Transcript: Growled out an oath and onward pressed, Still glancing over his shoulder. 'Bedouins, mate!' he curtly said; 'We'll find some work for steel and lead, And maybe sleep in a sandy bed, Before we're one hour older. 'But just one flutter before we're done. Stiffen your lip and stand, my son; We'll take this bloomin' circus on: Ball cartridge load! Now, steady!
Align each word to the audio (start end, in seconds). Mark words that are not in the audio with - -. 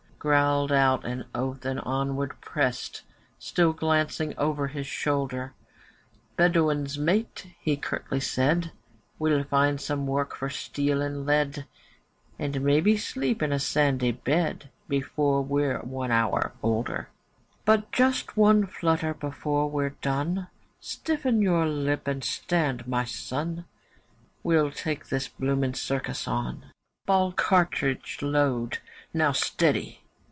Growled 0.21 0.71
out 0.71 1.03
an 1.03 1.25
oath 1.33 1.65
and 1.65 1.79
onward 1.79 2.39
pressed, 2.41 3.01
Still 3.39 3.73
glancing 3.73 4.37
over 4.37 4.67
his 4.67 4.85
shoulder. 4.85 5.55
'Bedouins, 6.37 6.95
mate!' 6.95 7.47
he 7.59 7.75
curtly 7.75 8.19
said; 8.19 8.71
'We'll 9.17 9.43
find 9.43 9.81
some 9.81 10.05
work 10.05 10.35
for 10.35 10.47
steel 10.47 11.01
and 11.01 11.25
lead, 11.25 11.65
And 12.37 12.61
maybe 12.61 12.97
sleep 12.97 13.41
in 13.41 13.51
a 13.51 13.57
sandy 13.57 14.11
bed, 14.11 14.69
Before 14.87 15.41
we're 15.43 15.79
one 15.79 16.11
hour 16.11 16.53
older. 16.61 17.09
'But 17.65 17.91
just 17.91 18.37
one 18.37 18.67
flutter 18.67 19.15
before 19.15 19.71
we're 19.71 19.95
done. 20.03 20.49
Stiffen 20.79 21.41
your 21.41 21.65
lip 21.65 22.07
and 22.07 22.23
stand, 22.23 22.87
my 22.87 23.05
son; 23.05 23.65
We'll 24.43 24.69
take 24.69 25.07
this 25.07 25.27
bloomin' 25.29 25.73
circus 25.73 26.27
on: 26.27 26.67
Ball 27.07 27.31
cartridge 27.31 28.19
load! 28.21 28.77
Now, 29.15 29.31
steady! 29.31 29.97